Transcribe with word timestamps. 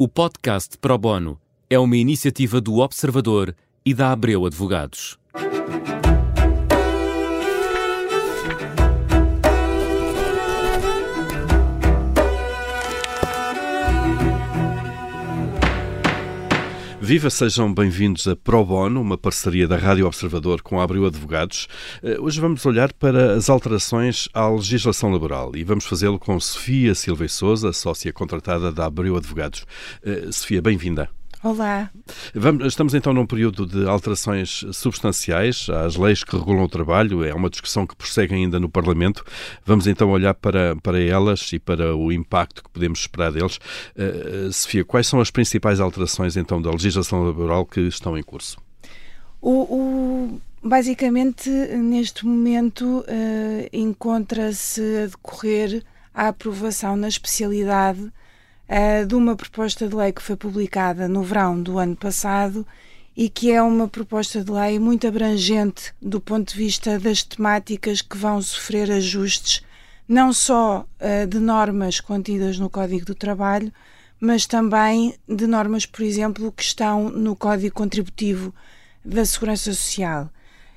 O 0.00 0.06
podcast 0.06 0.78
Pro 0.78 0.96
Bono 0.96 1.40
é 1.68 1.76
uma 1.76 1.96
iniciativa 1.96 2.60
do 2.60 2.76
Observador 2.76 3.52
e 3.84 3.92
da 3.92 4.12
Abreu 4.12 4.46
Advogados. 4.46 5.18
Viva, 17.08 17.30
sejam 17.30 17.72
bem-vindos 17.72 18.28
a 18.28 18.36
Pro 18.36 18.62
Bono, 18.62 19.00
uma 19.00 19.16
parceria 19.16 19.66
da 19.66 19.78
Rádio 19.78 20.06
Observador 20.06 20.60
com 20.60 20.78
a 20.78 20.84
Abril 20.84 21.06
Advogados. 21.06 21.66
Eh, 22.02 22.18
hoje 22.20 22.38
vamos 22.38 22.66
olhar 22.66 22.92
para 22.92 23.32
as 23.32 23.48
alterações 23.48 24.28
à 24.34 24.46
legislação 24.46 25.10
laboral 25.10 25.56
e 25.56 25.64
vamos 25.64 25.86
fazê-lo 25.86 26.18
com 26.18 26.38
Sofia 26.38 26.94
Silva 26.94 27.24
e 27.24 27.28
Souza, 27.30 27.72
sócia 27.72 28.12
contratada 28.12 28.70
da 28.70 28.84
Abril 28.84 29.16
Advogados. 29.16 29.64
Eh, 30.04 30.30
Sofia, 30.30 30.60
bem-vinda. 30.60 31.08
Olá. 31.42 31.88
Vamos, 32.34 32.66
estamos 32.66 32.94
então 32.94 33.12
num 33.12 33.24
período 33.24 33.64
de 33.64 33.88
alterações 33.88 34.64
substanciais 34.72 35.68
às 35.70 35.94
leis 35.94 36.24
que 36.24 36.36
regulam 36.36 36.64
o 36.64 36.68
trabalho. 36.68 37.24
É 37.24 37.32
uma 37.32 37.48
discussão 37.48 37.86
que 37.86 37.94
prossegue 37.94 38.34
ainda 38.34 38.58
no 38.58 38.68
Parlamento. 38.68 39.24
Vamos 39.64 39.86
então 39.86 40.10
olhar 40.10 40.34
para, 40.34 40.74
para 40.76 41.00
elas 41.00 41.52
e 41.52 41.60
para 41.60 41.94
o 41.96 42.10
impacto 42.10 42.64
que 42.64 42.70
podemos 42.70 43.00
esperar 43.00 43.30
deles. 43.30 43.58
Uh, 43.96 44.52
Sofia, 44.52 44.84
quais 44.84 45.06
são 45.06 45.20
as 45.20 45.30
principais 45.30 45.78
alterações 45.78 46.36
então 46.36 46.60
da 46.60 46.72
legislação 46.72 47.22
laboral 47.22 47.64
que 47.64 47.82
estão 47.82 48.18
em 48.18 48.22
curso? 48.22 48.58
O, 49.40 49.52
o 49.52 50.40
basicamente, 50.60 51.48
neste 51.48 52.26
momento, 52.26 53.04
uh, 53.06 53.68
encontra-se 53.72 54.82
a 55.04 55.06
decorrer 55.06 55.84
a 56.12 56.28
aprovação 56.28 56.96
na 56.96 57.06
especialidade 57.06 58.12
uh, 58.68 59.06
de 59.06 59.14
uma 59.14 59.34
proposta 59.34 59.88
de 59.88 59.94
lei 59.94 60.12
que 60.12 60.22
foi 60.22 60.36
publicada 60.36 61.08
no 61.08 61.22
verão 61.22 61.60
do 61.60 61.78
ano 61.78 61.96
passado 61.96 62.66
e 63.16 63.28
que 63.28 63.50
é 63.50 63.60
uma 63.62 63.88
proposta 63.88 64.44
de 64.44 64.50
lei 64.50 64.78
muito 64.78 65.06
abrangente 65.06 65.92
do 66.00 66.20
ponto 66.20 66.52
de 66.52 66.58
vista 66.58 66.98
das 66.98 67.22
temáticas 67.22 68.00
que 68.00 68.16
vão 68.16 68.40
sofrer 68.40 68.90
ajustes, 68.90 69.62
não 70.06 70.32
só 70.32 70.86
uh, 71.00 71.26
de 71.26 71.38
normas 71.38 72.00
contidas 72.00 72.58
no 72.58 72.70
Código 72.70 73.06
do 73.06 73.14
Trabalho, 73.14 73.72
mas 74.20 74.46
também 74.46 75.14
de 75.28 75.46
normas, 75.46 75.86
por 75.86 76.02
exemplo, 76.02 76.52
que 76.52 76.62
estão 76.62 77.08
no 77.08 77.36
Código 77.36 77.74
Contributivo 77.74 78.54
da 79.04 79.24
Segurança 79.24 79.72
Social. 79.72 80.28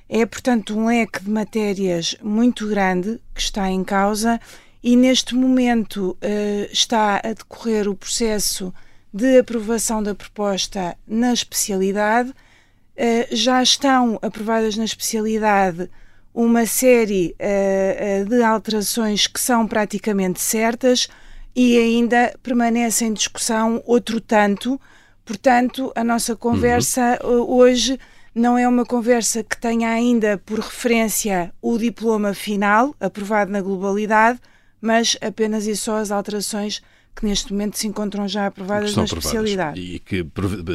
É, 0.08 0.26
portanto, 0.26 0.78
um 0.78 0.86
leque 0.86 1.22
de 1.22 1.30
matérias 1.30 2.16
muito 2.22 2.68
grande 2.68 3.18
que 3.34 3.40
está 3.40 3.70
em 3.70 3.82
causa 3.82 4.40
e 4.82 4.96
neste 4.96 5.34
momento 5.34 6.16
uh, 6.20 6.72
está 6.72 7.20
a 7.22 7.32
decorrer 7.32 7.88
o 7.88 7.94
processo 7.94 8.74
de 9.12 9.38
aprovação 9.38 10.02
da 10.02 10.14
proposta 10.14 10.96
na 11.06 11.32
especialidade. 11.32 12.30
Uh, 12.30 13.34
já 13.34 13.62
estão 13.62 14.18
aprovadas 14.20 14.76
na 14.76 14.84
especialidade 14.84 15.88
uma 16.34 16.66
série 16.66 17.36
uh, 17.38 18.28
de 18.28 18.42
alterações 18.42 19.26
que 19.26 19.40
são 19.40 19.68
praticamente 19.68 20.40
certas 20.40 21.08
e 21.54 21.78
ainda 21.78 22.34
permanece 22.42 23.04
em 23.04 23.12
discussão 23.12 23.82
outro 23.86 24.20
tanto. 24.20 24.80
Portanto, 25.24 25.92
a 25.94 26.02
nossa 26.02 26.34
conversa 26.34 27.20
uhum. 27.22 27.50
hoje 27.50 27.98
não 28.34 28.56
é 28.58 28.66
uma 28.66 28.84
conversa 28.84 29.44
que 29.44 29.56
tenha 29.56 29.90
ainda 29.90 30.38
por 30.38 30.58
referência 30.58 31.52
o 31.60 31.78
diploma 31.78 32.34
final, 32.34 32.96
aprovado 32.98 33.52
na 33.52 33.60
globalidade, 33.60 34.40
mas 34.82 35.16
apenas 35.20 35.66
e 35.68 35.76
só 35.76 35.98
as 35.98 36.10
alterações 36.10 36.82
que 37.14 37.26
neste 37.26 37.52
momento 37.52 37.78
se 37.78 37.86
encontram 37.86 38.26
já 38.26 38.46
aprovadas 38.46 38.96
na 38.96 39.04
especialidade. 39.04 39.78
E 39.78 39.98
que 39.98 40.24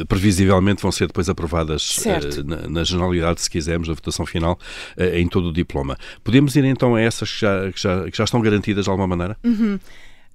previsivelmente 0.08 0.80
vão 0.80 0.92
ser 0.92 1.08
depois 1.08 1.28
aprovadas 1.28 1.98
uh, 1.98 2.44
na, 2.44 2.68
na, 2.68 2.84
generalidade, 2.84 3.42
se 3.42 3.50
quisermos, 3.50 3.88
na 3.88 3.94
votação 3.94 4.24
final, 4.24 4.58
uh, 4.96 5.16
em 5.16 5.28
todo 5.28 5.48
o 5.48 5.52
diploma. 5.52 5.98
Podemos 6.22 6.54
ir 6.56 6.64
então 6.64 6.94
a 6.94 7.00
essas 7.00 7.30
que 7.32 7.40
já, 7.40 7.72
que 7.72 7.80
já, 7.80 8.10
que 8.10 8.16
já 8.16 8.24
estão 8.24 8.40
garantidas 8.40 8.84
de 8.84 8.90
alguma 8.90 9.08
maneira? 9.08 9.36
Uhum. 9.44 9.78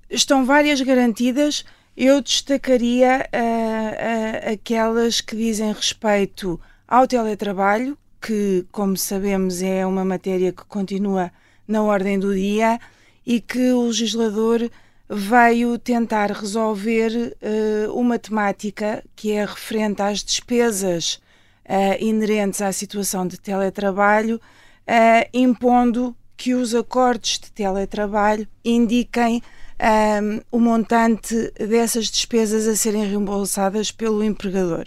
Estão 0.10 0.46
várias 0.46 0.82
garantidas. 0.82 1.66
Eu 1.96 2.22
destacaria 2.22 3.28
uh, 3.34 4.52
aquelas 4.54 5.22
que 5.22 5.36
dizem 5.36 5.72
respeito 5.72 6.60
ao 6.88 7.08
teletrabalho, 7.08 7.98
que, 8.22 8.66
como 8.72 8.98
sabemos, 8.98 9.62
é 9.62 9.86
uma 9.86 10.04
matéria 10.04 10.52
que 10.52 10.66
continua 10.66 11.32
na 11.68 11.82
ordem 11.82 12.20
do 12.20 12.34
dia 12.34 12.78
e 13.26 13.40
que 13.40 13.72
o 13.72 13.88
legislador 13.88 14.70
veio 15.10 15.78
tentar 15.78 16.32
resolver 16.32 17.36
uh, 17.42 17.94
uma 17.94 18.18
temática 18.18 19.04
que 19.16 19.32
é 19.32 19.46
referente 19.46 20.02
às 20.02 20.24
despesas 20.24 21.22
uh, 21.66 22.04
inerentes 22.04 22.62
à 22.62 22.72
situação 22.72 23.28
de 23.28 23.40
teletrabalho, 23.40 24.38
uh, 24.38 25.30
impondo 25.34 26.16
que 26.36 26.54
os 26.54 26.74
acordos 26.74 27.40
de 27.40 27.52
teletrabalho 27.52 28.48
indiquem 28.66 29.42
um, 30.22 30.42
o 30.52 30.60
montante 30.60 31.52
dessas 31.58 32.10
despesas 32.10 32.68
a 32.68 32.76
serem 32.76 33.06
reembolsadas 33.06 33.92
pelo 33.92 34.24
empregador. 34.24 34.86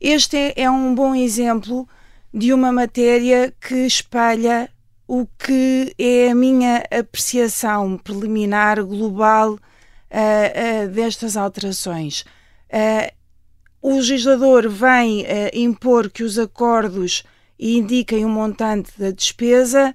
Este 0.00 0.36
é, 0.36 0.62
é 0.62 0.70
um 0.70 0.94
bom 0.94 1.14
exemplo 1.14 1.88
de 2.32 2.52
uma 2.52 2.72
matéria 2.72 3.52
que 3.60 3.86
espalha 3.86 4.68
o 5.06 5.26
que 5.26 5.94
é 5.98 6.30
a 6.30 6.34
minha 6.34 6.84
apreciação 6.90 7.98
preliminar 7.98 8.82
global 8.84 9.54
uh, 9.54 9.56
uh, 9.56 10.88
destas 10.88 11.36
alterações. 11.36 12.24
Uh, 12.70 13.12
o 13.80 13.96
legislador 13.96 14.68
vem 14.68 15.24
impor 15.52 16.08
que 16.08 16.22
os 16.22 16.38
acordos 16.38 17.24
indiquem 17.58 18.24
o 18.24 18.28
um 18.28 18.30
montante 18.30 18.92
da 18.96 19.10
despesa, 19.10 19.92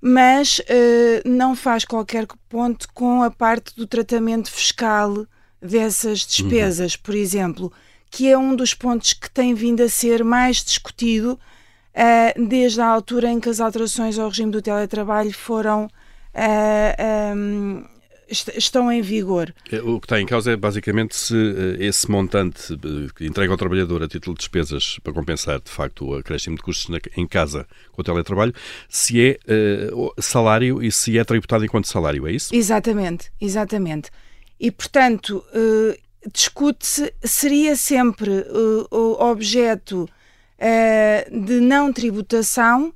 mas 0.00 0.60
não 1.24 1.54
faz 1.54 1.84
qualquer 1.84 2.26
ponto 2.48 2.88
com 2.92 3.22
a 3.22 3.30
parte 3.30 3.76
do 3.76 3.86
tratamento 3.86 4.50
fiscal 4.50 5.24
dessas 5.62 6.26
despesas, 6.26 6.94
uhum. 6.94 7.00
por 7.04 7.14
exemplo, 7.14 7.72
que 8.10 8.28
é 8.28 8.36
um 8.36 8.56
dos 8.56 8.74
pontos 8.74 9.12
que 9.12 9.30
tem 9.30 9.54
vindo 9.54 9.84
a 9.84 9.88
ser 9.88 10.24
mais 10.24 10.64
discutido 10.64 11.38
uh, 11.98 12.46
desde 12.46 12.80
a 12.80 12.86
altura 12.86 13.30
em 13.30 13.40
que 13.40 13.48
as 13.48 13.60
alterações 13.60 14.18
ao 14.18 14.28
regime 14.28 14.52
do 14.52 14.62
teletrabalho 14.62 15.32
foram 15.32 15.86
uh, 15.86 15.90
ah, 16.34 17.34
um, 17.34 17.84
est 18.28 18.48
estão 18.56 18.92
em 18.92 19.00
vigor. 19.00 19.54
É, 19.72 19.80
o 19.80 19.98
que 19.98 20.04
está 20.04 20.20
em 20.20 20.26
causa 20.26 20.52
é 20.52 20.56
basicamente 20.56 21.16
se 21.16 21.34
eh, 21.34 21.86
esse 21.86 22.10
montante 22.10 22.76
que 23.16 23.24
entrega 23.26 23.50
ao 23.50 23.56
trabalhador 23.56 24.02
a 24.02 24.08
título 24.08 24.34
de 24.34 24.40
despesas 24.40 24.98
para 25.02 25.14
compensar 25.14 25.58
de 25.60 25.70
facto 25.70 26.06
o 26.06 26.14
acréscimo 26.14 26.56
de 26.56 26.62
custos 26.62 26.90
na, 26.90 26.98
em 27.16 27.26
casa 27.26 27.66
com 27.90 28.02
o 28.02 28.04
teletrabalho, 28.04 28.54
se 28.86 29.18
é 29.18 29.38
uh, 29.94 30.12
salário 30.20 30.82
e 30.82 30.92
se 30.92 31.18
é 31.18 31.24
tributado 31.24 31.64
enquanto 31.64 31.88
salário, 31.88 32.26
é 32.26 32.32
isso? 32.32 32.54
Exatamente, 32.54 33.32
exatamente. 33.40 34.10
E 34.60 34.70
portanto, 34.70 35.42
uh, 35.54 35.98
discute-se, 36.30 37.12
seria 37.24 37.76
sempre 37.76 38.30
uh, 38.30 39.22
objeto 39.22 40.06
uh, 40.58 41.44
de 41.46 41.60
não 41.60 41.92
tributação, 41.92 42.92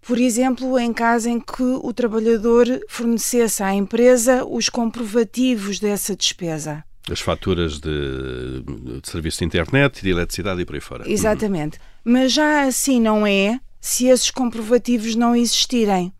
por 0.00 0.18
exemplo, 0.18 0.78
em 0.78 0.92
caso 0.92 1.28
em 1.28 1.40
que 1.40 1.62
o 1.62 1.92
trabalhador 1.92 2.66
fornecesse 2.88 3.62
à 3.62 3.72
empresa 3.72 4.44
os 4.44 4.68
comprovativos 4.68 5.78
dessa 5.78 6.16
despesa. 6.16 6.84
As 7.10 7.20
faturas 7.20 7.78
de, 7.78 8.62
de 8.62 9.08
serviço 9.08 9.38
de 9.38 9.44
internet, 9.44 10.02
de 10.02 10.10
eletricidade 10.10 10.60
e 10.60 10.64
por 10.64 10.74
aí 10.74 10.80
fora. 10.80 11.10
Exatamente. 11.10 11.78
Uhum. 11.78 12.12
Mas 12.12 12.32
já 12.32 12.62
assim 12.62 13.00
não 13.00 13.26
é 13.26 13.60
se 13.80 14.06
esses 14.06 14.30
comprovativos 14.30 15.16
não 15.16 15.34
existirem. 15.34 16.12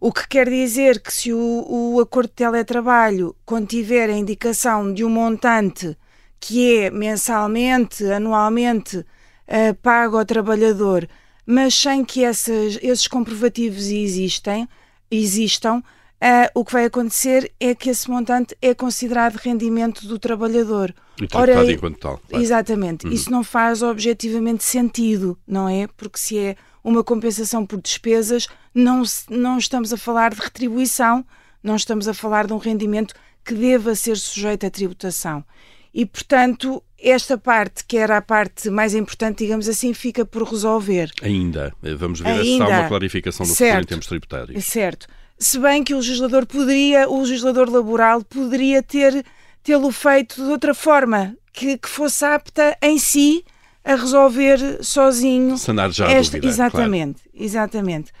O 0.00 0.10
que 0.10 0.26
quer 0.26 0.48
dizer 0.48 1.00
que 1.00 1.12
se 1.12 1.30
o, 1.30 1.66
o 1.68 2.00
acordo 2.00 2.28
de 2.28 2.34
teletrabalho 2.34 3.36
contiver 3.44 4.08
a 4.08 4.16
indicação 4.16 4.94
de 4.94 5.04
um 5.04 5.10
montante 5.10 5.94
que 6.40 6.78
é 6.78 6.90
mensalmente, 6.90 8.02
anualmente, 8.04 9.04
uh, 9.50 9.74
pago 9.82 10.16
ao 10.16 10.24
trabalhador, 10.24 11.08
mas 11.44 11.74
sem 11.74 12.04
que 12.04 12.24
essas, 12.24 12.78
esses 12.80 13.08
comprovativos 13.08 13.88
existem, 13.88 14.68
existam, 15.10 15.78
uh, 15.78 16.50
o 16.54 16.64
que 16.64 16.72
vai 16.72 16.84
acontecer 16.84 17.52
é 17.58 17.74
que 17.74 17.90
esse 17.90 18.08
montante 18.08 18.56
é 18.62 18.74
considerado 18.74 19.36
rendimento 19.36 20.06
do 20.06 20.18
trabalhador. 20.18 20.94
E 21.20 21.28
Ora, 21.34 21.70
enquanto 21.70 21.98
tal. 21.98 22.18
Claro. 22.28 22.42
Exatamente. 22.42 23.06
Uhum. 23.06 23.12
Isso 23.12 23.30
não 23.30 23.44
faz 23.44 23.82
objetivamente 23.82 24.64
sentido, 24.64 25.38
não 25.46 25.68
é? 25.68 25.86
Porque 25.96 26.18
se 26.18 26.38
é 26.38 26.56
uma 26.82 27.04
compensação 27.04 27.66
por 27.66 27.80
despesas, 27.80 28.48
não, 28.74 29.02
não 29.28 29.58
estamos 29.58 29.92
a 29.92 29.98
falar 29.98 30.32
de 30.32 30.40
retribuição, 30.40 31.24
não 31.62 31.76
estamos 31.76 32.08
a 32.08 32.14
falar 32.14 32.46
de 32.46 32.52
um 32.52 32.58
rendimento 32.58 33.14
que 33.44 33.54
deva 33.54 33.94
ser 33.94 34.16
sujeito 34.16 34.66
à 34.66 34.70
tributação. 34.70 35.44
E, 35.92 36.06
portanto, 36.06 36.82
esta 36.98 37.36
parte, 37.36 37.84
que 37.84 37.96
era 37.96 38.16
a 38.18 38.22
parte 38.22 38.70
mais 38.70 38.94
importante, 38.94 39.38
digamos 39.38 39.68
assim, 39.68 39.92
fica 39.92 40.24
por 40.24 40.42
resolver. 40.42 41.10
Ainda. 41.22 41.74
Vamos 41.96 42.20
ver 42.20 42.28
Ainda. 42.28 42.66
se 42.66 42.72
há 42.72 42.78
uma 42.80 42.88
clarificação 42.88 43.46
do 43.46 43.52
certo. 43.52 43.68
futuro 43.68 43.82
em 43.82 43.86
termos 43.86 44.06
tributários. 44.06 44.64
Certo. 44.64 45.06
Se 45.38 45.58
bem 45.58 45.82
que 45.82 45.94
o 45.94 45.96
legislador 45.96 46.46
poderia, 46.46 47.08
o 47.08 47.20
legislador 47.20 47.68
laboral 47.68 48.22
poderia 48.22 48.82
ter 48.82 49.24
tê-lo 49.62 49.90
feito 49.90 50.36
de 50.36 50.50
outra 50.50 50.74
forma, 50.74 51.34
que, 51.52 51.78
que 51.78 51.88
fosse 51.88 52.24
apta 52.24 52.76
em 52.82 52.98
si 52.98 53.44
a 53.82 53.94
resolver 53.94 54.84
sozinho. 54.84 55.56
Sanar 55.56 55.90
já 55.90 56.10
esta, 56.10 56.36
a 56.36 56.40
dúvida, 56.40 56.52
Exatamente, 56.52 57.22
claro. 57.22 57.44
exatamente. 57.44 58.12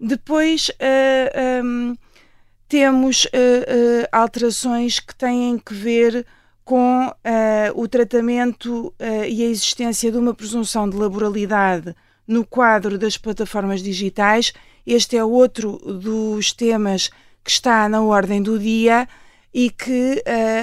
Depois 0.00 0.68
uh, 0.70 1.64
um, 1.64 1.96
temos 2.68 3.24
uh, 3.26 3.28
uh, 3.28 4.08
alterações 4.10 4.98
que 4.98 5.14
têm 5.14 5.58
que 5.58 5.72
ver 5.72 6.26
com 6.64 7.12
o 7.74 7.86
tratamento 7.88 8.94
e 9.28 9.42
a 9.42 9.46
existência 9.46 10.10
de 10.10 10.18
uma 10.18 10.32
presunção 10.32 10.88
de 10.88 10.96
laboralidade 10.96 11.94
no 12.26 12.44
quadro 12.44 12.98
das 12.98 13.16
plataformas 13.18 13.82
digitais. 13.82 14.52
Este 14.86 15.16
é 15.16 15.24
outro 15.24 15.78
dos 15.78 16.52
temas 16.52 17.10
que 17.42 17.50
está 17.50 17.88
na 17.88 18.00
ordem 18.02 18.42
do 18.42 18.58
dia 18.58 19.06
e 19.52 19.68
que 19.68 20.22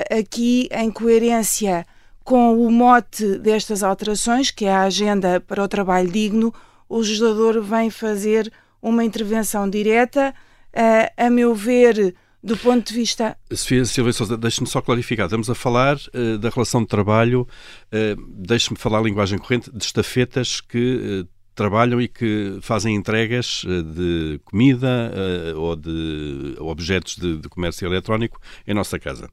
aqui, 0.09 0.67
em 0.71 0.89
coerência 0.89 1.85
com 2.23 2.65
o 2.65 2.71
mote 2.71 3.37
destas 3.37 3.83
alterações, 3.83 4.51
que 4.51 4.65
é 4.65 4.73
a 4.73 4.83
Agenda 4.83 5.39
para 5.39 5.63
o 5.63 5.67
Trabalho 5.67 6.11
Digno, 6.11 6.53
o 6.87 6.97
legislador 6.97 7.61
vem 7.61 7.89
fazer 7.89 8.51
uma 8.81 9.03
intervenção 9.03 9.69
direta, 9.69 10.33
uh, 10.73 11.11
a 11.15 11.29
meu 11.29 11.53
ver, 11.55 12.15
do 12.43 12.57
ponto 12.57 12.87
de 12.87 12.93
vista. 12.93 13.37
Sofia 13.51 13.85
Sousa, 13.85 14.37
deixe-me 14.37 14.67
só 14.67 14.81
clarificar. 14.81 15.25
Estamos 15.25 15.49
a 15.49 15.55
falar 15.55 15.97
uh, 15.97 16.37
da 16.37 16.49
relação 16.49 16.81
de 16.81 16.87
trabalho, 16.87 17.41
uh, 17.41 18.21
deixe-me 18.35 18.77
falar 18.77 18.99
a 18.99 19.03
linguagem 19.03 19.37
corrente, 19.37 19.71
de 19.71 19.83
estafetas 19.83 20.59
que 20.59 21.23
uh, 21.23 21.27
trabalham 21.53 22.01
e 22.01 22.07
que 22.07 22.57
fazem 22.61 22.95
entregas 22.95 23.63
de 23.93 24.39
comida 24.45 25.11
ou 25.57 25.75
de 25.75 26.55
objetos 26.59 27.17
de, 27.17 27.37
de 27.37 27.49
comércio 27.49 27.85
eletrónico 27.85 28.39
em 28.65 28.73
nossa 28.73 28.97
casa. 28.97 29.29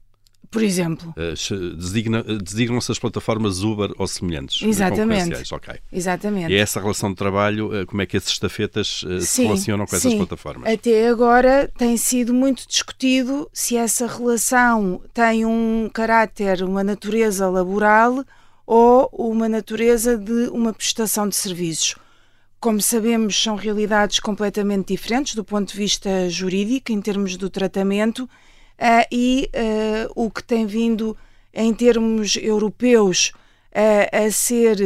Por 0.51 0.63
exemplo. 0.63 1.13
Uh, 1.15 1.75
designa, 1.75 2.23
designam-se 2.23 2.91
as 2.91 2.97
plataformas 2.97 3.61
Uber 3.61 3.91
ou 3.99 4.07
semelhantes. 4.07 4.67
Exatamente. 4.67 5.53
Okay. 5.53 5.75
Exatamente. 5.91 6.51
E 6.51 6.55
é 6.55 6.59
essa 6.59 6.81
relação 6.81 7.11
de 7.11 7.15
trabalho, 7.15 7.81
uh, 7.81 7.85
como 7.85 8.01
é 8.01 8.05
que 8.05 8.17
esses 8.17 8.31
estafetas 8.31 9.03
uh, 9.03 9.21
se 9.21 9.43
relacionam 9.43 9.85
com 9.85 9.95
essas 9.95 10.11
sim. 10.11 10.17
plataformas? 10.17 10.73
Até 10.73 11.07
agora 11.07 11.69
tem 11.77 11.95
sido 11.97 12.33
muito 12.33 12.67
discutido 12.67 13.47
se 13.53 13.77
essa 13.77 14.07
relação 14.07 15.01
tem 15.13 15.45
um 15.45 15.87
caráter, 15.93 16.63
uma 16.63 16.83
natureza 16.83 17.47
laboral 17.47 18.25
ou 18.65 19.07
uma 19.13 19.47
natureza 19.47 20.17
de 20.17 20.49
uma 20.49 20.73
prestação 20.73 21.29
de 21.29 21.35
serviços. 21.35 21.95
Como 22.59 22.81
sabemos, 22.81 23.41
são 23.41 23.55
realidades 23.55 24.19
completamente 24.19 24.93
diferentes 24.93 25.33
do 25.35 25.43
ponto 25.43 25.71
de 25.71 25.77
vista 25.77 26.27
jurídico, 26.29 26.91
em 26.91 26.99
termos 27.01 27.37
do 27.37 27.49
tratamento 27.49 28.27
e 29.11 29.49
uh, 29.53 30.11
o 30.15 30.31
que 30.31 30.43
tem 30.43 30.65
vindo 30.65 31.15
em 31.53 31.73
termos 31.73 32.37
europeus 32.37 33.33
uh, 33.73 34.25
a 34.27 34.31
ser 34.31 34.77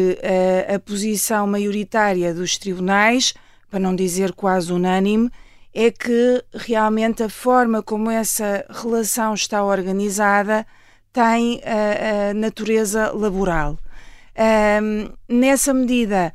a 0.74 0.80
posição 0.80 1.46
maioritária 1.46 2.34
dos 2.34 2.58
tribunais, 2.58 3.34
para 3.70 3.80
não 3.80 3.96
dizer 3.96 4.34
quase 4.34 4.72
unânime, 4.72 5.30
é 5.74 5.90
que 5.92 6.44
realmente 6.54 7.24
a 7.24 7.30
forma 7.30 7.82
como 7.82 8.10
essa 8.10 8.66
relação 8.70 9.34
está 9.34 9.64
organizada 9.64 10.66
tem 11.12 11.62
a 11.64 12.34
natureza 12.34 13.12
laboral. 13.12 13.78
nessa 15.28 15.74
medida, 15.74 16.34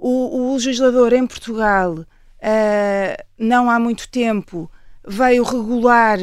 o, 0.00 0.48
o, 0.50 0.54
legislador 0.54 1.12
em 1.12 1.26
Portugal, 1.26 1.92
uh, 1.92 3.24
não 3.38 3.70
há 3.70 3.78
muito 3.78 4.08
tempo, 4.08 4.70
veio 5.06 5.42
regular 5.44 6.18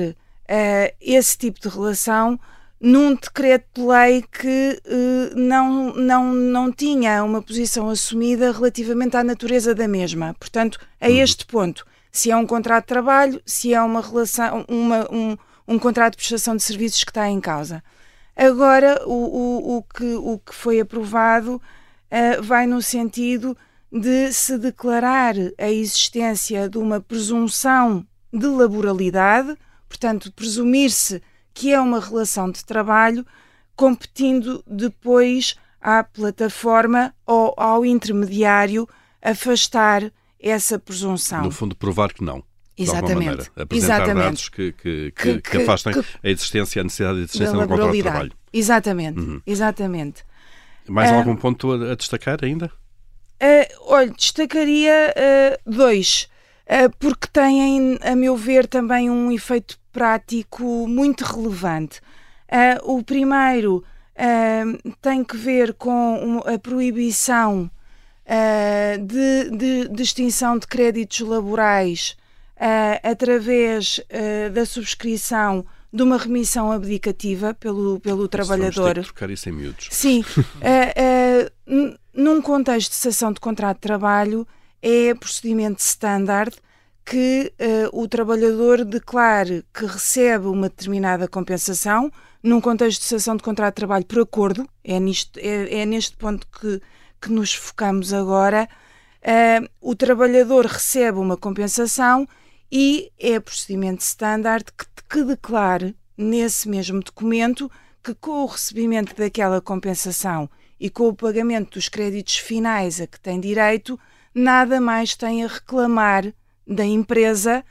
uh, 0.49 0.95
esse 1.01 1.37
tipo 1.37 1.59
de 1.59 1.67
relação 1.67 2.39
num 2.79 3.15
decreto 3.15 3.65
de 3.73 3.81
lei 3.81 4.21
que 4.21 4.81
uh, 4.85 5.39
não, 5.39 5.93
não, 5.93 6.33
não 6.33 6.71
tinha 6.71 7.23
uma 7.23 7.41
posição 7.41 7.89
assumida 7.89 8.51
relativamente 8.51 9.17
à 9.17 9.23
natureza 9.23 9.73
da 9.73 9.87
mesma. 9.87 10.35
Portanto, 10.39 10.79
a 11.01 11.07
uhum. 11.07 11.17
este 11.17 11.45
ponto, 11.45 11.85
se 12.11 12.31
é 12.31 12.37
um 12.37 12.45
contrato 12.45 12.83
de 12.83 12.87
trabalho, 12.87 13.41
se 13.45 13.73
é 13.73 13.81
uma 13.81 14.01
relação, 14.01 14.65
uma, 14.67 15.07
um, 15.11 15.37
um 15.67 15.79
contrato 15.79 16.13
de 16.13 16.17
prestação 16.17 16.55
de 16.55 16.63
serviços 16.63 17.03
que 17.03 17.11
está 17.11 17.27
em 17.27 17.41
causa. 17.41 17.83
Agora, 18.35 19.01
o, 19.07 19.13
o, 19.13 19.77
o, 19.77 19.83
que, 19.83 20.13
o 20.15 20.37
que 20.37 20.53
foi 20.53 20.79
aprovado 20.79 21.55
uh, 21.55 22.43
vai 22.43 22.67
no 22.67 22.81
sentido 22.81 23.57
de 23.91 24.31
se 24.31 24.57
declarar 24.57 25.33
a 25.57 25.71
existência 25.71 26.69
de 26.69 26.77
uma 26.77 26.99
presunção 26.99 28.05
de 28.31 28.45
laboralidade 28.45 29.57
portanto, 29.87 30.31
presumir-se 30.31 31.21
que 31.53 31.73
é 31.73 31.79
uma 31.79 31.99
relação 31.99 32.51
de 32.51 32.63
trabalho, 32.63 33.25
competindo 33.75 34.63
depois 34.67 35.55
à 35.81 36.03
plataforma 36.03 37.13
ou 37.25 37.53
ao 37.57 37.85
intermediário 37.85 38.87
afastar 39.21 40.11
essa 40.39 40.77
presunção. 40.77 41.43
No 41.43 41.51
fundo, 41.51 41.75
provar 41.75 42.13
que 42.13 42.23
não. 42.23 42.43
Exatamente. 42.77 43.25
Maneira, 43.25 43.47
apresentar 43.55 43.95
Exatamente. 43.95 44.23
dados 44.23 44.49
que, 44.49 44.71
que, 44.71 45.11
que, 45.11 45.41
que 45.41 45.57
afastem 45.57 45.93
a 46.23 46.29
existência, 46.29 46.81
a 46.81 46.83
necessidade 46.83 47.17
de 47.17 47.23
existência 47.23 47.53
do 47.53 47.67
contrato 47.67 47.91
de 47.91 48.03
trabalho. 48.03 48.31
Exatamente, 48.53 49.19
uhum. 49.19 49.41
exatamente. 49.47 50.23
Mais 50.87 51.11
uh, 51.11 51.15
algum 51.15 51.35
ponto 51.35 51.71
a, 51.71 51.93
a, 51.93 51.95
destacar 51.95 52.37
ainda? 52.43 52.71
Uh, 53.41 53.73
olha, 53.87 54.11
destacaria 54.11 55.13
uh, 55.15 55.71
dois. 55.71 56.29
Eh, 56.67 56.89
porque 56.99 57.27
têm, 57.31 57.97
a 58.01 58.15
meu 58.15 58.35
ver, 58.35 58.67
também 58.67 59.09
um 59.09 59.31
efeito 59.31 59.79
prático 59.91 60.85
muito 60.85 61.23
relevante. 61.23 62.01
Eh, 62.49 62.77
o 62.83 63.01
primeiro 63.01 63.83
eh, 64.13 64.63
tem 65.01 65.23
que 65.23 65.37
ver 65.37 65.73
com 65.73 66.43
a 66.45 66.59
proibição 66.59 67.71
de, 68.99 69.49
de, 69.55 69.87
de 69.87 70.03
extinção 70.03 70.57
de 70.57 70.67
créditos 70.67 71.21
laborais 71.21 72.17
através 73.01 74.01
da 74.53 74.65
subscrição 74.65 75.65
de 75.93 76.03
uma 76.03 76.17
remissão 76.17 76.69
abdicativa 76.69 77.53
pelo, 77.53 78.01
pelo 78.01 78.27
trabalhador. 78.27 78.73
Vamos 78.73 78.93
ter 78.93 79.01
que 79.01 79.13
trocar 79.13 79.29
isso 79.29 79.47
em 79.47 79.53
miúdos. 79.53 79.87
Sim. 79.91 80.25
uh, 80.37 81.71
uh, 81.71 81.97
num 82.13 82.41
contexto 82.41 82.89
de 82.89 82.95
cessação 82.97 83.31
de 83.31 83.39
contrato 83.39 83.77
de 83.77 83.81
trabalho, 83.81 84.45
é 84.87 85.13
procedimento 85.13 85.81
standard 85.81 86.55
que 87.03 87.51
uh, 87.59 88.01
o 88.01 88.07
trabalhador 88.07 88.85
declare 88.85 89.65
que 89.73 89.85
recebe 89.85 90.47
uma 90.47 90.69
determinada 90.69 91.27
compensação 91.27 92.09
num 92.41 92.61
contexto 92.61 93.01
de 93.01 93.07
cessação 93.07 93.35
de 93.35 93.43
contrato 93.43 93.73
de 93.73 93.79
trabalho 93.79 94.05
por 94.05 94.21
acordo, 94.21 94.67
é, 94.83 94.97
nisto, 94.97 95.37
é, 95.39 95.81
é 95.81 95.85
neste 95.85 96.15
ponto 96.15 96.47
que, 96.47 96.81
que 97.21 97.29
nos 97.29 97.53
focamos 97.53 98.13
agora. 98.13 98.69
Uh, 99.21 99.67
o 99.81 99.93
trabalhador 99.93 100.65
recebe 100.65 101.17
uma 101.17 101.35
compensação 101.35 102.25
e 102.71 103.11
é 103.19 103.39
procedimento 103.41 104.01
standard 104.03 104.65
que, 104.71 104.85
que 105.09 105.23
declare 105.25 105.97
nesse 106.17 106.69
mesmo 106.69 107.01
documento 107.01 107.69
que 108.01 108.15
com 108.15 108.43
o 108.43 108.45
recebimento 108.45 109.13
daquela 109.15 109.59
compensação 109.59 110.49
e 110.79 110.89
com 110.89 111.09
o 111.09 111.15
pagamento 111.15 111.73
dos 111.73 111.89
créditos 111.89 112.37
finais 112.37 113.01
a 113.01 113.07
que 113.07 113.19
tem 113.19 113.37
direito, 113.37 113.99
nada 114.37 114.79
mais 114.79 115.15
tem 115.15 115.43
a 115.43 115.47
reclamar 115.47 116.33
da 116.65 116.85
empresa, 116.85 117.63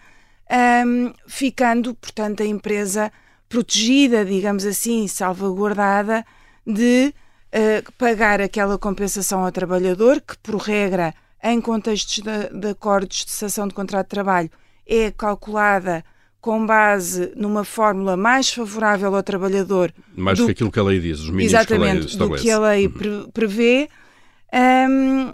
um, 0.86 1.12
ficando, 1.26 1.94
portanto, 1.94 2.42
a 2.42 2.46
empresa 2.46 3.12
protegida, 3.48 4.24
digamos 4.24 4.64
assim, 4.64 5.06
salvaguardada 5.06 6.24
de 6.66 7.14
uh, 7.54 7.92
pagar 7.96 8.40
aquela 8.40 8.78
compensação 8.78 9.44
ao 9.44 9.52
trabalhador, 9.52 10.20
que, 10.20 10.36
por 10.38 10.56
regra, 10.56 11.14
em 11.42 11.60
contextos 11.60 12.22
de, 12.22 12.60
de 12.60 12.68
acordos 12.68 13.24
de 13.24 13.30
cessação 13.30 13.68
de 13.68 13.74
contrato 13.74 14.06
de 14.06 14.10
trabalho, 14.10 14.50
é 14.86 15.10
calculada 15.10 16.04
com 16.40 16.64
base 16.64 17.32
numa 17.34 17.64
fórmula 17.64 18.16
mais 18.16 18.52
favorável 18.52 19.14
ao 19.14 19.22
trabalhor. 19.22 19.92
Mais 20.14 20.38
do 20.38 20.46
que 20.46 20.52
aquilo 20.52 20.70
que 20.70 20.78
a 20.78 20.82
lei 20.82 21.00
diz, 21.00 21.20
os 21.20 21.30
mínimos 21.30 21.52
exatamente, 21.52 22.06
que 22.06 22.16
a 22.16 22.18
lei 22.18 22.28
do 22.28 22.42
que 22.42 22.50
a 22.50 22.58
lei 22.58 22.86
uhum. 22.86 23.30
prevê. 23.30 23.88
Um, 24.52 25.32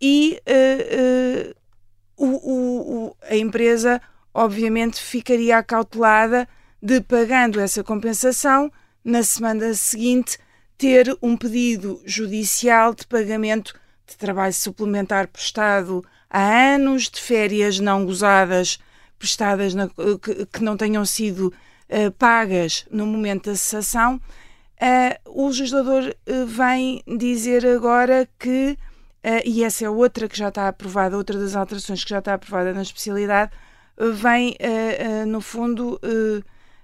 e 0.00 0.40
uh, 0.46 1.50
uh, 1.50 1.54
o, 2.16 3.06
o, 3.06 3.16
a 3.22 3.36
empresa, 3.36 4.00
obviamente, 4.32 5.00
ficaria 5.00 5.58
acautelada 5.58 6.48
de, 6.82 7.00
pagando 7.00 7.60
essa 7.60 7.84
compensação, 7.84 8.70
na 9.04 9.22
semana 9.22 9.74
seguinte, 9.74 10.38
ter 10.76 11.16
um 11.22 11.36
pedido 11.36 12.00
judicial 12.04 12.94
de 12.94 13.06
pagamento 13.06 13.74
de 14.06 14.16
trabalho 14.16 14.54
suplementar 14.54 15.28
prestado 15.28 16.04
há 16.28 16.74
anos, 16.74 17.10
de 17.10 17.20
férias 17.20 17.78
não 17.78 18.04
gozadas 18.04 18.78
prestadas 19.18 19.74
na, 19.74 19.88
que, 19.88 20.46
que, 20.46 20.64
não 20.64 20.76
tenham 20.78 21.04
sido 21.04 21.48
uh, 21.48 22.10
pagas 22.12 22.86
no 22.90 23.06
momento 23.06 23.50
da 23.50 23.56
cessação. 23.56 24.16
Uh, 24.80 25.42
o 25.42 25.48
legislador 25.48 26.16
uh, 26.26 26.46
vem 26.46 27.02
dizer 27.18 27.66
agora 27.66 28.26
que, 28.38 28.78
e 29.44 29.64
essa 29.64 29.84
é 29.84 29.90
outra 29.90 30.28
que 30.28 30.36
já 30.36 30.48
está 30.48 30.68
aprovada, 30.68 31.16
outra 31.16 31.38
das 31.38 31.54
alterações 31.54 32.02
que 32.02 32.10
já 32.10 32.20
está 32.20 32.34
aprovada 32.34 32.72
na 32.72 32.82
especialidade, 32.82 33.50
vem, 33.98 34.56
no 35.26 35.40
fundo, 35.40 36.00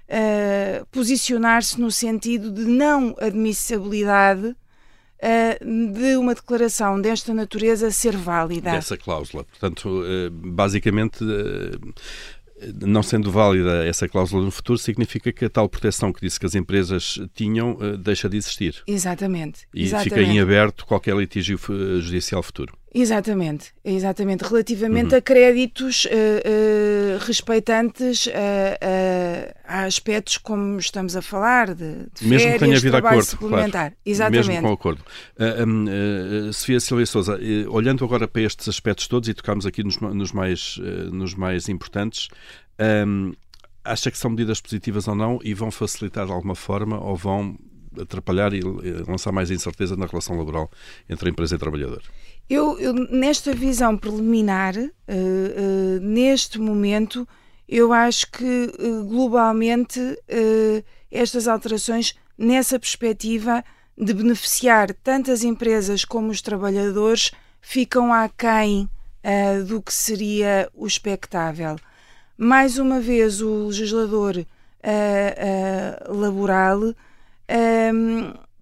uh, 0.07 0.87
posicionar-se 0.91 1.81
no 1.81 1.91
sentido 1.91 2.51
de 2.51 2.65
não 2.65 3.15
admissibilidade 3.19 4.49
uh, 4.49 5.93
de 5.93 6.17
uma 6.17 6.35
declaração 6.35 7.01
desta 7.01 7.35
natureza 7.35 7.91
ser 7.91 8.17
válida. 8.17 8.71
Dessa 8.71 8.97
cláusula. 8.97 9.45
Portanto, 9.45 9.87
uh, 9.89 10.31
basicamente 10.31 11.25
não 12.83 13.03
sendo 13.03 13.31
válida 13.31 13.85
essa 13.85 14.09
cláusula 14.09 14.45
no 14.45 14.51
futuro, 14.51 14.79
significa 14.79 15.33
que 15.33 15.45
a 15.45 15.51
tal 15.51 15.69
proteção 15.69 16.13
que 16.13 16.21
disse 16.21 16.41
que 16.41 16.47
as 16.47 16.55
empresas 16.55 17.19
tinham 17.35 17.77
deixa 17.99 18.29
de 18.29 18.37
existir. 18.37 18.83
Exatamente. 18.87 19.67
E 19.75 19.85
exatamente. 19.85 20.09
fica 20.09 20.23
em 20.23 20.41
aberto 20.41 20.87
qualquer 20.87 21.17
litígio 21.17 21.59
judicial 22.01 22.43
futuro. 22.43 22.77
Exatamente, 22.95 23.73
exatamente. 23.85 24.43
Relativamente 24.43 25.13
uhum. 25.13 25.19
a 25.19 25.21
créditos 25.21 26.07
uh, 26.07 26.09
uh, 26.09 27.19
respeitantes 27.27 28.27
uh, 28.27 28.31
a 29.67 29.85
aspectos 29.85 30.39
como 30.39 30.79
estamos 30.79 31.15
a 31.15 31.21
falar, 31.21 31.75
de, 31.75 32.07
de 32.15 32.27
Mesmo 32.27 32.39
férias, 32.39 32.53
que 32.55 32.59
tenha 32.59 32.77
havido 32.77 32.97
acordo, 32.97 33.25
suplementar. 33.25 33.91
Claro. 33.91 33.95
Exatamente. 34.07 34.49
Mesmo 34.49 34.63
com 34.63 34.73
acordo. 34.73 35.05
Um, 35.39 36.53
Sofia 36.53 36.81
Silvia 36.81 37.07
Souza, 37.07 37.39
olhando 37.69 38.05
agora 38.05 38.27
para 38.27 38.43
estes 38.43 38.69
aspectos 38.69 39.07
todos 39.09 39.29
e 39.29 39.35
tocámos 39.35 39.67
aqui 39.67 39.85
nos, 39.85 39.99
nos 39.99 40.33
mais, 40.33 40.79
nos 41.13 41.35
mais 41.35 41.69
importantes, 41.69 42.29
um, 43.07 43.33
acha 43.85 44.11
que 44.11 44.19
são 44.19 44.31
medidas 44.31 44.61
positivas 44.61 45.07
ou 45.07 45.15
não 45.15 45.39
e 45.43 45.55
vão 45.55 45.71
facilitar 45.71 46.27
de 46.27 46.33
alguma 46.33 46.55
forma 46.55 46.99
ou 46.99 47.15
vão 47.15 47.57
atrapalhar 48.01 48.53
e 48.53 48.61
lançar 49.07 49.33
mais 49.33 49.51
incerteza 49.51 49.97
na 49.97 50.07
relação 50.07 50.37
laboral 50.37 50.71
entre 51.09 51.29
a 51.29 51.31
empresa 51.31 51.55
e 51.55 51.57
o 51.57 51.59
trabalhador? 51.59 52.03
Eu, 52.49 52.79
eu 52.79 52.95
nesta 52.95 53.53
visão 53.53 53.99
preliminar, 53.99 54.77
uh, 54.77 54.83
uh, 54.87 56.01
neste 56.01 56.61
momento, 56.61 57.27
eu 57.69 57.93
acho 57.93 58.31
que 58.31 58.73
uh, 58.79 59.05
globalmente 59.05 60.01
estas 61.11 61.49
alterações, 61.49 62.15
nessa 62.39 62.79
perspectiva 62.79 63.65
de 63.99 64.15
beneficiar 64.15 64.93
tanto 65.03 65.33
as 65.33 65.43
empresas 65.43 66.05
como 66.05 66.31
os 66.31 66.41
trabalhadores, 66.41 67.33
ficam 67.61 68.13
aquém 68.13 68.89
do 69.67 69.83
que 69.83 69.93
seria 69.93 70.71
o 70.73 70.87
expectável. 70.87 71.77
Mais 72.39 72.79
uma 72.79 73.01
vez, 73.01 73.41
o 73.41 73.67
legislador 73.67 74.47
laboral 76.09 76.95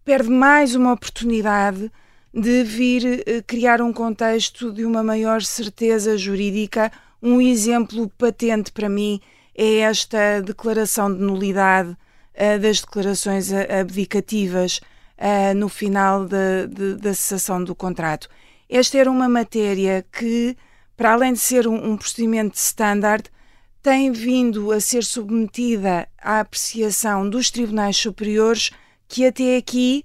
perde 0.04 0.28
mais 0.28 0.74
uma 0.74 0.92
oportunidade 0.92 1.90
de 2.34 2.64
vir 2.64 3.22
eh, 3.26 3.42
criar 3.46 3.80
um 3.80 3.92
contexto 3.92 4.72
de 4.72 4.84
uma 4.84 5.02
maior 5.02 5.40
certeza 5.42 6.18
jurídica. 6.18 6.90
Um 7.22 7.40
exemplo 7.40 8.10
patente 8.18 8.72
para 8.72 8.88
mim 8.88 9.20
é 9.56 9.78
esta 9.78 10.42
declaração 10.42 11.14
de 11.14 11.20
nulidade 11.20 11.90
uh, 11.90 12.58
das 12.60 12.80
declarações 12.80 13.52
abdicativas 13.52 14.80
uh, 15.16 15.54
no 15.54 15.68
final 15.68 16.26
de, 16.26 16.66
de, 16.66 16.94
da 16.96 17.14
cessação 17.14 17.62
do 17.62 17.74
contrato. 17.74 18.28
Esta 18.68 18.98
era 18.98 19.10
uma 19.10 19.28
matéria 19.28 20.04
que, 20.10 20.56
para 20.96 21.12
além 21.12 21.34
de 21.34 21.38
ser 21.38 21.68
um, 21.68 21.92
um 21.92 21.96
procedimento 21.96 22.56
standard, 22.56 23.30
tem 23.84 24.10
vindo 24.10 24.72
a 24.72 24.80
ser 24.80 25.04
submetida 25.04 26.08
à 26.16 26.40
apreciação 26.40 27.28
dos 27.28 27.50
tribunais 27.50 27.98
superiores 27.98 28.70
que 29.06 29.26
até 29.26 29.58
aqui 29.58 30.02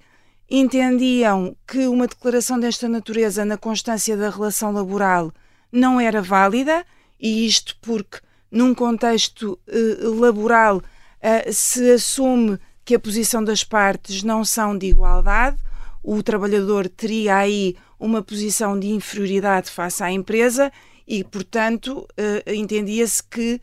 entendiam 0.52 1.56
que 1.66 1.88
uma 1.88 2.06
declaração 2.06 2.60
desta 2.60 2.90
natureza 2.90 3.46
na 3.46 3.56
constância 3.56 4.18
da 4.18 4.30
relação 4.30 4.74
laboral 4.74 5.32
não 5.72 5.98
era 5.98 6.22
válida, 6.22 6.86
e 7.18 7.48
isto 7.48 7.78
porque, 7.82 8.20
num 8.52 8.76
contexto 8.76 9.58
eh, 9.66 9.98
laboral, 10.02 10.82
eh, 11.22 11.50
se 11.50 11.92
assume 11.92 12.60
que 12.84 12.96
a 12.96 13.00
posição 13.00 13.42
das 13.42 13.64
partes 13.64 14.24
não 14.24 14.44
são 14.44 14.78
de 14.78 14.88
igualdade, 14.88 15.56
o 16.04 16.22
trabalhador 16.22 16.90
teria 16.90 17.38
aí 17.38 17.78
uma 17.98 18.22
posição 18.22 18.78
de 18.78 18.90
inferioridade 18.90 19.70
face 19.70 20.04
à 20.04 20.12
empresa 20.12 20.70
e, 21.08 21.24
portanto, 21.24 22.06
eh, 22.18 22.44
entendia-se 22.54 23.24
que 23.24 23.62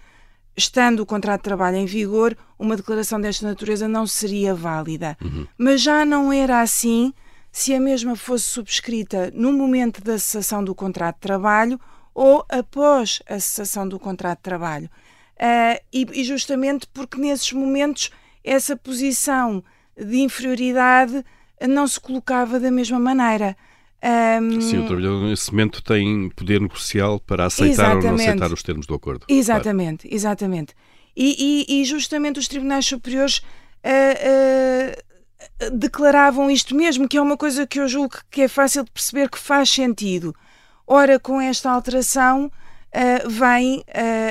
estando 0.57 1.01
o 1.01 1.07
contrato 1.07 1.41
de 1.41 1.45
trabalho 1.45 1.77
em 1.77 1.87
vigor, 1.87 2.37
uma 2.59 2.77
declaração 2.77 3.21
desta 3.21 3.47
natureza 3.47 3.87
não 3.87 4.07
seria 4.07 4.55
válida. 4.55 5.17
Uhum. 5.23 5.47
Mas 5.59 5.83
já 5.83 6.05
não 6.05 6.33
era 6.33 6.61
assim 6.61 7.13
se 7.53 7.75
a 7.75 7.81
mesma 7.81 8.17
fosse 8.17 8.45
subscrita 8.45 9.31
no 9.35 9.53
momento 9.53 10.03
da 10.03 10.19
cessação 10.19 10.65
do 10.65 10.75
contrato 10.75 11.17
de 11.17 11.23
trabalho 11.23 11.81
ou 12.15 12.45
após 12.49 13.23
a 13.29 13.39
cessação 13.39 13.89
do 13.89 13.99
contrato 13.99 14.39
de 14.39 14.45
trabalho. 14.45 14.91
Uh, 15.37 15.79
e, 15.93 16.07
e 16.13 16.25
justamente 16.25 16.87
porque 16.93 17.21
nesses 17.21 17.53
momentos 17.53 18.11
essa 18.43 18.75
posição 18.75 19.63
de 19.97 20.21
inferioridade 20.21 21.25
não 21.69 21.87
se 21.87 22.01
colocava 22.01 22.59
da 22.59 22.71
mesma 22.71 22.99
maneira. 22.99 23.57
Um... 24.07 24.61
Sim, 24.61 24.79
o 24.79 24.87
trabalhador 24.87 25.25
nesse 25.25 25.51
momento 25.51 25.83
tem 25.83 26.31
poder 26.31 26.61
negocial 26.61 27.19
para 27.19 27.47
aceitar 27.47 27.97
ou 27.97 28.03
não 28.03 28.15
aceitar 28.15 28.53
os 28.53 28.63
termos 28.63 28.87
do 28.87 28.95
acordo. 28.95 29.27
Exatamente, 29.29 30.03
claro. 30.03 30.15
exatamente. 30.15 30.75
E, 31.17 31.65
e, 31.69 31.81
e, 31.81 31.85
justamente 31.85 32.39
os 32.39 32.47
tribunais 32.47 32.87
superiores 32.87 33.39
uh, 33.39 35.03
uh, 35.67 35.71
declaravam 35.73 36.49
isto 36.51 36.75
mesmo, 36.75 37.09
que 37.09 37.17
é 37.17 37.21
uma 37.21 37.37
coisa 37.37 37.67
que 37.67 37.81
eu 37.81 37.89
julgo 37.89 38.19
que 38.31 38.43
é 38.43 38.49
fácil 38.49 38.85
de 38.85 38.91
perceber 38.93 39.29
que 39.29 39.39
faz 39.39 39.71
sentido. 39.71 40.35
Ora, 40.87 41.19
com 41.19 41.41
esta 41.41 41.71
alteração, 41.71 42.47
uh, 42.47 43.29
vem 43.29 43.83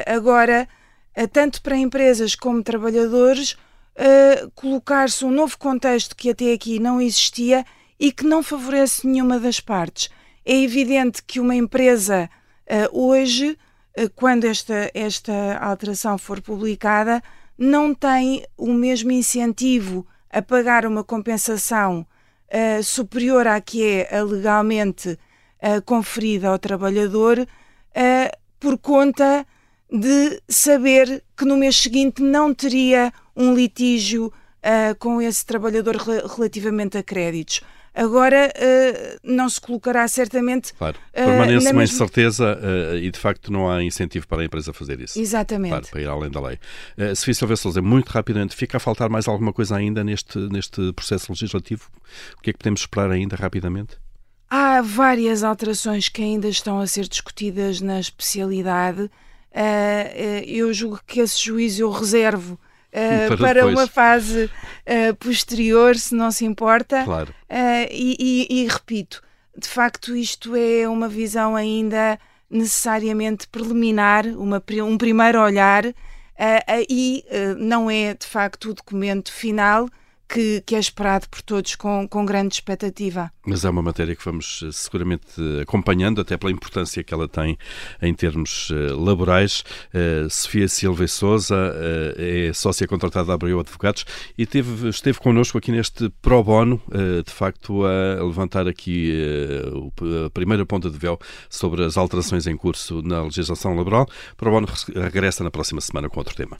agora, 0.05 0.70
tanto 1.34 1.62
para 1.62 1.75
empresas 1.75 2.34
como 2.34 2.63
trabalhadores, 2.63 3.58
colocar-se 4.53 5.25
um 5.25 5.32
novo 5.32 5.58
contexto 5.58 6.15
que 6.15 6.29
até 6.29 6.53
aqui 6.53 6.79
não 6.79 7.01
existia 7.01 7.65
e 8.00 8.12
que 8.12 8.25
não 8.25 8.44
favorece 8.44 9.08
nenhuma 9.08 9.40
das 9.40 9.60
partes. 9.60 10.10
É 10.46 10.56
evidente 10.56 11.24
que 11.24 11.40
uma 11.40 11.56
empresa 11.56 12.30
uh, 12.70 13.00
hoje, 13.08 13.58
uh, 13.98 14.10
quando 14.16 14.46
esta, 14.46 14.92
esta 14.94 15.58
alteração 15.60 16.18
for 16.18 16.42
publicada, 16.42 17.22
não 17.58 17.94
tem 17.94 18.46
o 18.58 18.74
mesmo 18.74 19.12
incentivo 19.12 20.06
a 20.30 20.42
pagar 20.42 20.86
uma 20.86 21.04
compensação 21.04 22.06
uh, 22.50 22.84
superior 22.84 23.48
à 23.48 23.60
que 23.62 23.84
é 23.84 24.24
legalmente 24.24 25.18
conferida 25.86 26.50
ao 26.50 26.60
trabalhador, 26.60 27.48
por 28.60 28.78
conta 28.78 29.48
de 29.92 30.40
saber 30.48 31.24
que 31.36 31.44
no 31.44 31.58
mês 31.58 31.75
seguinte 31.75 32.22
não 32.22 32.54
teria 32.54 33.12
um 33.36 33.56
litígio 33.56 34.32
com 35.00 35.20
esse 35.20 35.44
trabalhador 35.44 35.96
relativamente 35.96 37.00
a 37.00 37.04
créditos 37.04 37.64
agora 37.96 38.52
uh, 38.54 39.20
não 39.24 39.48
se 39.48 39.60
colocará 39.60 40.08
certamente. 40.08 40.74
Claro, 40.74 40.98
eh, 41.14 41.25
permanece 41.25 41.68
uh, 41.68 41.72
uma 41.72 41.80
mesma... 41.80 41.84
incerteza 41.84 42.60
uh, 42.62 42.98
e 42.98 43.10
de 43.10 43.18
facto 43.18 43.52
não 43.52 43.72
há 43.72 43.82
incentivo 43.82 44.28
para 44.28 44.42
a 44.42 44.46
empresa 44.46 44.74
fazer 44.74 45.00
isso. 45.00 45.20
Exatamente. 45.20 45.70
Claro, 45.70 45.88
para 45.90 46.02
ir 46.02 46.08
além 46.08 46.30
da 46.30 46.42
lei. 46.42 46.60
Uh, 46.98 47.16
Sofia 47.16 47.34
Silva 47.34 47.56
Souza, 47.56 47.82
muito 47.82 48.10
rapidamente, 48.10 48.56
fica 48.56 48.78
a 48.78 48.80
faltar 48.80 49.10
mais 49.10 49.28
alguma 49.28 49.54
coisa 49.54 49.78
ainda 49.78 50.04
neste, 50.04 50.38
neste 50.38 50.92
processo 50.94 51.32
legislativo? 51.32 51.90
O 52.38 52.42
que 52.42 52.50
é 52.50 52.54
que 52.54 52.60
podemos 52.60 52.82
esperar 52.82 53.10
ainda 53.10 53.36
rapidamente? 53.36 53.98
Há 54.50 54.82
várias 54.82 55.44
alterações 55.44 56.10
que 56.10 56.22
ainda 56.22 56.48
estão 56.48 56.80
a 56.80 56.88
ser 56.88 57.08
discutidas 57.08 57.82
na 57.82 58.00
especialidade. 58.00 59.10
eu 60.46 60.72
julgo 60.74 61.00
que 61.08 61.20
esse 61.20 61.44
juízo 61.44 61.82
eu 61.82 61.90
reservo 61.90 62.60
para, 63.30 63.38
para 63.38 63.68
uma 63.68 63.88
fase 63.88 64.46
uh, 64.46 65.16
posterior, 65.16 65.96
se 65.96 66.16
não 66.16 66.32
se 66.32 66.46
importa. 66.46 67.04
Claro. 67.04 67.34
Uh, 67.50 67.88
e, 67.92 68.16
e, 68.50 68.62
e, 68.62 68.68
repito, 68.68 69.22
de 69.58 69.68
facto, 69.68 70.16
isto 70.16 70.56
é 70.56 70.88
uma 70.88 71.08
visão 71.08 71.56
ainda 71.56 72.20
necessariamente 72.50 73.48
preliminar, 73.48 74.25
uma, 74.28 74.64
um 74.84 74.98
primeiro 74.98 75.42
olhar, 75.42 75.84
e 76.88 77.25
não 77.58 77.90
é 77.90 78.14
de 78.14 78.28
facto 78.28 78.70
o 78.70 78.74
documento 78.74 79.32
final 79.32 79.90
que, 80.27 80.62
que, 80.65 80.75
é 80.75 80.79
esperado 80.79 81.27
por 81.29 81.41
todos 81.41 81.75
com, 81.75 82.08
com 82.08 82.25
grande 82.25 82.55
expectativa. 82.55 83.32
Mas 83.46 83.63
é 83.63 83.70
uma 83.70 83.82
matéria 83.82 84.15
que 84.15 84.24
vamos 84.25 84.63
eh, 84.65 84.70
seguramente 84.72 85.25
acompanhando, 85.62 86.22
até 86.22 86.38
pela 86.38 86.51
importância 86.51 87.03
que 87.03 87.13
ela 87.13 87.27
tem 87.27 87.58
em 88.01 88.13
termos 88.13 88.72
laborais. 88.98 89.63
Uh, 89.94 90.29
Sofia 90.29 90.67
Silva 90.67 91.08
Souza 91.08 91.55
uh, 91.55 92.15
é 92.17 92.51
sócia 92.53 92.88
contratada 92.88 93.27
da 93.27 93.34
Abreu 93.34 93.60
Advogados 93.60 94.05
e 94.38 94.46
teve, 94.46 94.89
esteve 94.89 95.20
connosco 95.20 95.58
aqui 95.58 95.72
neste 95.72 96.10
pro 96.22 96.44
bono, 96.44 96.82
de 97.25 97.32
facto, 97.32 97.84
a 97.86 98.24
levantar 98.24 98.67
aqui 98.67 99.13
a 100.25 100.29
primeira 100.29 100.65
ponta 100.65 100.89
de 100.89 100.98
véu 100.98 101.20
sobre 101.50 101.84
as 101.84 101.98
alterações 101.98 102.48
em 102.48 102.58
curso 102.58 103.01
na 103.01 103.24
legislação 103.24 103.75
laboral. 103.75 104.08
Pro 104.38 104.51
bono 104.51 104.67
regressa 104.96 105.44
na 105.44 105.51
próxima 105.51 105.82
semana 105.82 106.10
com 106.10 106.20
outro 106.20 106.36
tema. 106.36 106.58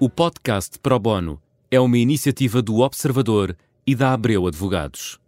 O 0.00 0.08
podcast 0.08 0.78
Pro 0.78 0.96
Bono 0.96 1.42
é 1.68 1.80
uma 1.80 1.98
iniciativa 1.98 2.62
do 2.62 2.78
Observador 2.78 3.56
e 3.84 3.96
da 3.96 4.12
Abreu 4.12 4.46
Advogados. 4.46 5.18